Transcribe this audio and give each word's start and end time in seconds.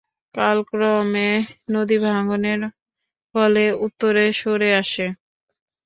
কালক্রমে 0.35 1.29
নদী 1.73 1.97
ভাঙনের 2.05 2.61
ফলে 3.35 3.63
উত্তরে 3.85 4.25
সরে 4.33 4.69
আসে। 4.81 5.07